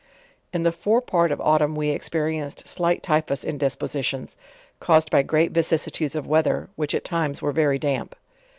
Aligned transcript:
In 0.51 0.63
the 0.63 0.71
fore 0.71 0.99
part 0.99 1.31
of 1.31 1.39
autumn 1.41 1.75
we 1.75 1.91
experienced 1.91 2.75
Blight 2.75 3.03
typhus 3.03 3.43
indispositions, 3.43 4.35
caused 4.79 5.11
by 5.11 5.21
great 5.21 5.51
vicissitudes 5.51 6.15
of 6.15 6.25
weather, 6.25 6.69
which 6.75 6.95
at 6.95 7.03
times 7.05 7.39
were 7.39 7.51
very 7.51 7.77
damp. 7.77 8.15